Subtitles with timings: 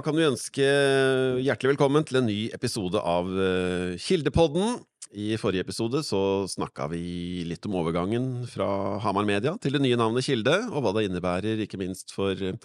[0.00, 0.64] kan vi ønske
[1.42, 4.78] hjertelig velkommen til en ny episode av eh, Kildepodden.
[5.12, 8.68] I forrige episode så snakka vi litt om overgangen fra
[9.04, 12.56] Hamar Media til det nye navnet Kilde, og hva det innebærer, ikke minst for eh,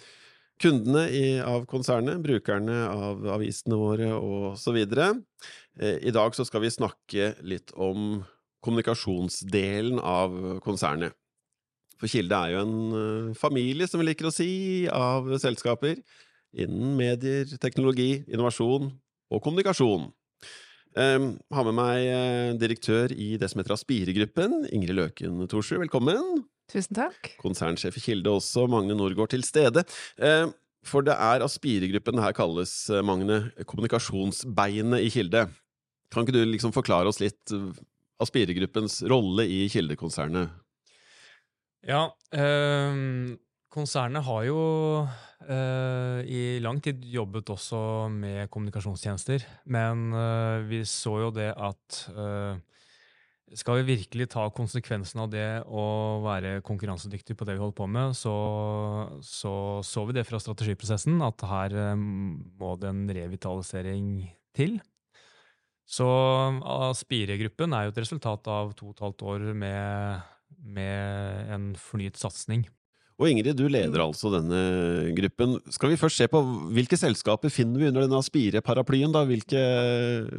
[0.62, 5.10] kundene i, av konsernet, brukerne av avisene våre og så videre.
[5.76, 8.22] Eh, I dag så skal vi snakke litt om
[8.64, 11.12] kommunikasjonsdelen av konsernet.
[11.98, 14.50] For Kilde er jo en familie, som vi liker å si,
[14.86, 15.98] av selskaper
[16.56, 18.90] innen medier, teknologi, innovasjon
[19.32, 20.08] og kommunikasjon.
[20.98, 25.82] Um, har med meg uh, direktør i det som heter Aspire-gruppen, Ingrid Løken Thorsrud.
[25.84, 26.42] Velkommen.
[26.72, 27.34] Tusen takk.
[27.40, 29.84] Konsernsjef i Kilde også, Magne Norgård til stede.
[30.88, 35.46] For det er Aspire-gruppen her kalles, uh, Magne, kommunikasjonsbeinet i Kilde.
[36.12, 37.52] Kan ikke du liksom forklare oss litt
[38.22, 40.56] Aspire-gruppens rolle i Kildekonsernet?
[41.86, 43.38] Ja, ehm,
[43.72, 44.60] konsernet har jo
[45.48, 47.80] eh, i lang tid jobbet også
[48.12, 52.58] med kommunikasjonstjenester, men eh, vi så jo det at eh,
[53.56, 57.88] skal vi virkelig ta konsekvensen av det og være konkurransedyktig på det vi holder på
[57.88, 58.34] med, så
[59.24, 64.10] så, så vi det fra strategiprosessen, at her må det en revitalisering
[64.56, 64.76] til.
[65.88, 66.04] Så
[66.60, 70.26] Aspire-gruppen er jo et resultat av to og et halvt år med,
[70.76, 72.66] med en fornyet satsing.
[73.18, 74.04] Og Ingrid, du leder mm.
[74.04, 74.60] altså denne
[75.16, 75.56] gruppen.
[75.74, 76.38] Skal vi først se på
[76.74, 79.10] hvilke selskaper finner vi under denne Aspire-paraplyen?
[79.14, 79.24] da?
[79.26, 79.62] Hvilke,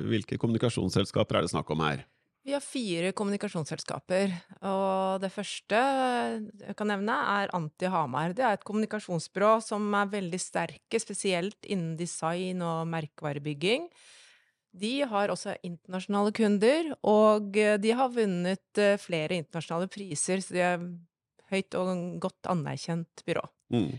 [0.07, 2.05] hvilke, kommunikasjonsselskaper er det snakk om her?
[2.47, 4.31] Vi har fire kommunikasjonsselskaper,
[4.63, 8.31] og det første jeg kan nevne er Anti Hamar.
[8.33, 13.89] Det er et kommunikasjonsbyrå som er veldig sterke, spesielt innen design og merkevarebygging.
[14.79, 20.63] De har også internasjonale kunder, og de har vunnet eh, flere internasjonale priser, så de
[20.63, 20.83] er
[21.51, 21.91] høyt og
[22.23, 23.43] godt anerkjent byrå.
[23.73, 23.91] Mm.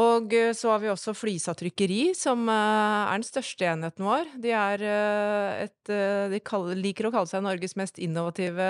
[0.00, 4.30] Og eh, så har vi også Flisa trykkeri, som uh, er den største enheten vår.
[4.40, 5.92] De, er, uh, et,
[6.32, 8.68] de kaller, liker å kalle seg Norges mest innovative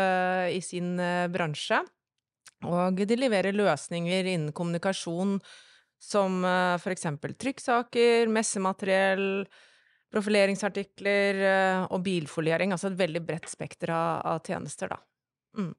[0.51, 0.97] i sin
[1.33, 1.79] bransje.
[2.67, 5.39] Og de leverer løsninger innen kommunikasjon
[6.03, 9.45] som eksempel trykksaker, messemateriell,
[10.15, 11.41] profileringsartikler
[11.89, 12.75] og bilfoliering.
[12.75, 14.99] Altså et veldig bredt spekter av tjenester, da.
[15.59, 15.73] Mm.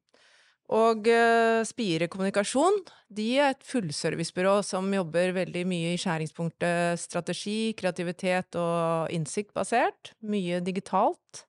[0.72, 2.78] Og uh, Spire kommunikasjon
[3.13, 10.13] de er et fullservicebyrå som jobber veldig mye i skjæringspunktet strategi, kreativitet og innsiktbasert.
[10.24, 11.44] Mye digitalt.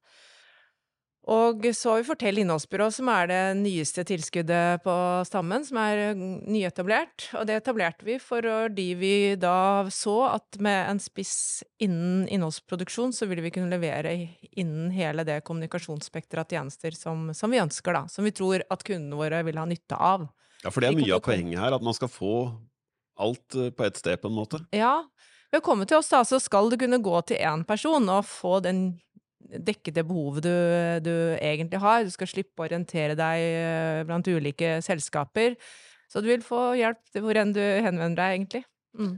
[1.25, 6.13] Og så har vi Fortell innholdsbyrå, som er det nyeste tilskuddet på stammen, som er
[6.15, 7.31] nyetablert.
[7.39, 13.29] Og det etablerte vi fordi vi da så at med en spiss innen innholdsproduksjon, så
[13.31, 14.13] ville vi kunne levere
[14.53, 18.05] innen hele det kommunikasjonsspekteret av tjenester som, som, vi ønsker, da.
[18.13, 20.29] Som vi tror at kundene våre vil ha nytte av.
[20.61, 22.35] Ja, for det er mye av poenget her, at man skal få
[23.21, 24.61] alt eh, på ett sted, på en måte.
[24.77, 24.99] Ja.
[25.49, 28.27] Ved å komme til oss, da, så skal du kunne gå til én person og
[28.29, 28.87] få den
[29.45, 30.55] dekke det behovet du,
[31.05, 32.05] du, egentlig har.
[32.05, 35.59] Du skal slippe å orientere deg eh, blant ulike selskaper.
[36.11, 38.65] Så du vil få hjelp hvor enn du henvender deg, egentlig.
[38.99, 39.15] Mm.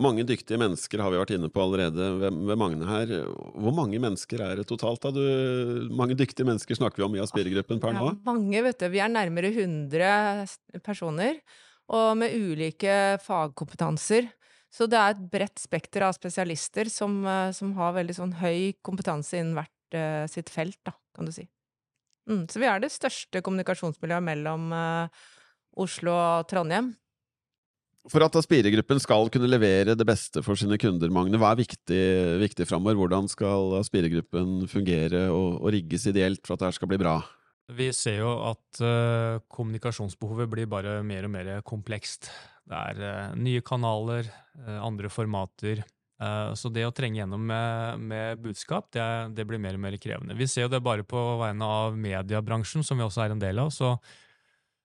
[0.00, 3.10] Mange dyktige mennesker har vi vært inne på allerede ved, ved Magne her.
[3.58, 5.02] Hvor mange mennesker er det totalt?
[5.02, 5.10] da?
[5.12, 8.12] Du, mange dyktige mennesker snakker vi om i Aspire-gruppen per nå?
[8.12, 8.86] Ja, mange, vet du.
[8.92, 11.42] Vi er nærmere 100 personer.
[11.90, 14.30] Og med ulike fagkompetanser.
[14.70, 18.76] Så det er et bredt spekter av spesialister som, eh, som, har veldig sånn høy
[18.86, 21.48] kompetanse innen hvert uh, sitt felt, da, kan du si.
[22.30, 25.22] Mm, så vi er det største kommunikasjonsmiljøet mellom uh,
[25.82, 26.92] Oslo og Trondheim.
[28.08, 32.04] For at Aspire-gruppen skal kunne levere det beste for sine kunder, Magne, hva er viktig,
[32.40, 32.96] viktig framover?
[32.96, 37.18] Hvordan skal Aspire-gruppen fungere og, og, rigges ideelt for at dette skal bli bra?
[37.76, 42.30] Vi ser jo at uh, kommunikasjonsbehovet blir bare mer og mer komplekst.
[42.70, 44.28] Det er uh, nye kanaler,
[44.62, 45.82] uh, andre formater.
[46.20, 49.96] Uh, så det å trenge gjennom med, med budskap, det, det, blir mer og mer
[49.98, 50.36] krevende.
[50.38, 53.62] Vi ser jo det bare på vegne av mediebransjen, som vi også er en del
[53.62, 53.72] av.
[53.74, 53.96] Så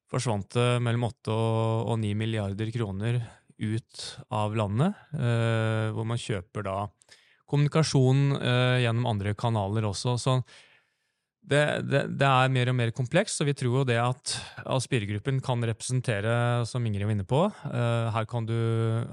[0.09, 3.21] forsvant det mellom 8 og, og 9 milliarder kroner
[3.55, 4.01] ut
[4.35, 4.97] av landet,
[5.95, 6.73] hvor man kjøper da
[7.47, 8.33] kommunikasjon
[8.83, 10.17] gjennom andre kanaler også.
[10.19, 10.33] Så
[11.45, 15.37] det, det, det, er mer og mer komplekst, og vi tror jo det at Aspire-gruppen
[15.45, 18.55] kan representere, som Ingrid var inne på, uh, her, kan du,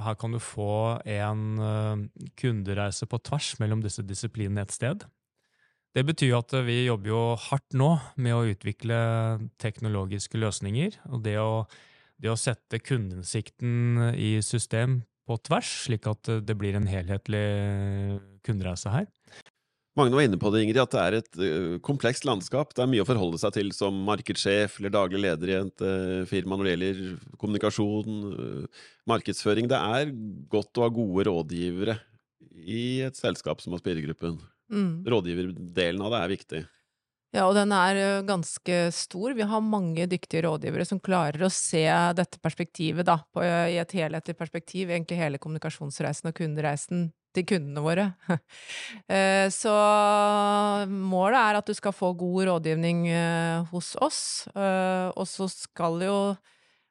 [0.00, 5.05] her, kan du, få en uh, kundereise på tvers mellom disse disiplinene et sted.
[5.93, 8.96] Det betyr at vi jobber jo hardt nå med å utvikle
[9.61, 10.96] teknologiske løsninger.
[11.12, 11.67] Og det å,
[12.17, 17.44] det å sette kundeinnsikten i system på tvers, slik at det blir en helhetlig
[18.46, 19.11] kundereise her.
[19.98, 22.70] Magne var inne på det, Ingrid, at det er et uh, komplekst landskap.
[22.72, 26.22] Det er mye å forholde seg til som markedssjef eller daglig leder i et uh,
[26.30, 27.02] firma når det gjelder
[27.42, 29.68] kommunikasjon, uh, markedsføring.
[29.68, 30.14] Det er
[30.52, 31.98] godt å ha gode rådgivere
[32.56, 34.40] i et selskap som Aspiregruppen.
[34.72, 35.02] Mm.
[35.12, 36.64] Rådgiverdelen av det er viktig.
[37.32, 39.32] Ja, og den er ganske stor.
[39.36, 41.84] Vi har mange dyktige rådgivere som klarer å se
[42.16, 47.84] dette perspektivet, da, på, i et helhetlig perspektiv, egentlig hele kommunikasjonsreisen og kundereisen til kundene
[47.84, 48.08] våre.
[49.12, 49.73] Eh, Så
[50.88, 54.23] målet er at du skal få god rådgivning eh, hos oss,
[54.55, 56.19] eh, og så skal jo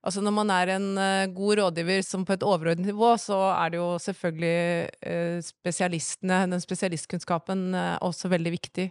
[0.01, 0.87] Altså når man er en
[1.29, 7.67] god rådgiver som på et overordnet nivå, så er det jo selvfølgelig spesialistene, den spesialistkunnskapen,
[8.01, 8.87] også veldig viktig.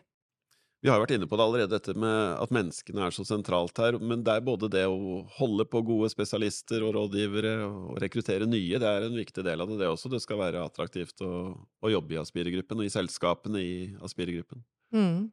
[0.81, 3.77] Vi har jo vært inne på det allerede, dette med at menneskene er så sentralt
[3.82, 3.99] her.
[4.00, 8.81] Men det er både det å holde på gode spesialister og rådgivere og rekruttere nye,
[8.81, 10.09] det er en viktig del av det, det også.
[10.09, 14.65] Det skal være attraktivt å, å jobbe i Aspiregruppen og i selskapene i Aspiregruppen.
[14.97, 15.29] Mm.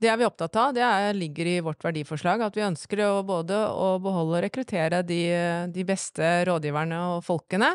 [0.00, 0.70] Det er vi opptatt av.
[0.76, 2.46] Det er, ligger i vårt verdiforslag.
[2.46, 5.24] At vi ønsker å både å beholde og rekruttere de,
[5.74, 7.74] de beste rådgiverne og folkene.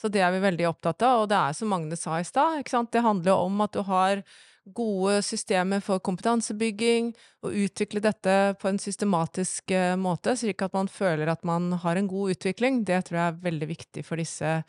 [0.00, 1.22] Så det er vi veldig opptatt av.
[1.22, 2.64] Og det er som Magne sa i stad.
[2.64, 4.24] Det handler jo om at du har
[4.64, 7.10] gode systemer for kompetansebygging,
[7.42, 11.98] og utvikle dette på en systematisk eh, måte, slik at man føler at man har
[11.98, 12.82] en god utvikling.
[12.86, 14.60] Det tror jeg er veldig viktig for disse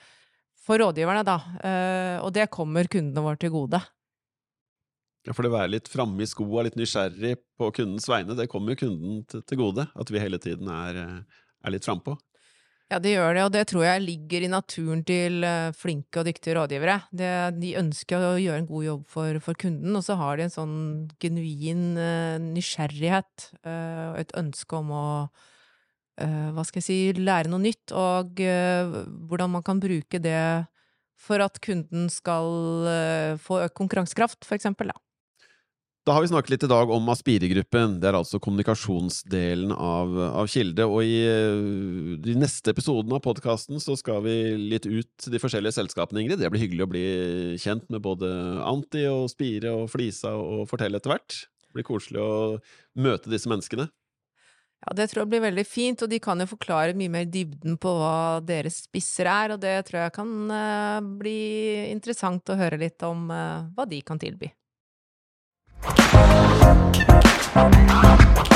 [0.63, 1.37] for rådgiverne, da.
[1.59, 3.81] Eh, og det kommer kundene våre til gode.
[5.23, 8.49] Ja, for det å være litt framme i skoa, litt nysgjerrig på kundens vegne, det
[8.51, 9.87] kommer jo kunden til, gode.
[9.95, 12.17] At vi hele tiden er, eh, er litt frampå.
[12.91, 16.27] Ja, det gjør det, og det tror jeg ligger i naturen til eh, flinke og
[16.27, 17.00] dyktige rådgivere.
[17.15, 20.45] Det, de ønsker å gjøre en god jobb for, for kunden, og så har de
[20.45, 20.75] en sånn
[21.24, 25.07] genuin eh, nysgjerrighet eh, og et ønske om å
[26.13, 30.44] hva skal jeg si, lære noe nytt, og hvordan man kan bruke det
[31.18, 32.86] for at kunden skal
[33.41, 34.91] få økt konkurransekraft, for eksempel.
[34.94, 35.01] Da.
[36.03, 37.94] Da har vi snakket litt i dag om Aspire-gruppen.
[38.03, 40.83] Det er altså kommunikasjonsdelen av, av Kilde.
[40.83, 45.77] Og i eh, de neste episodene av podkasten så skal vi litt ut de forskjellige
[45.77, 46.41] selskapene, Ingrid.
[46.41, 47.03] Det blir hyggelig å bli
[47.63, 48.27] kjent med både
[48.67, 51.38] Anti og Spire og Flisa og fortelle etter hvert.
[51.69, 52.33] Det blir koselig å
[53.00, 53.85] møte disse menneskene.
[54.83, 57.77] Ja, det tror jeg blir veldig fint, og de kan jo forklare mye mer dybden
[57.79, 61.39] på hva deres spisser er, og det tror jeg kan uh, bli
[61.94, 64.51] interessant å høre litt om uh, hva de kan tilby.
[66.59, 68.52] Thank you.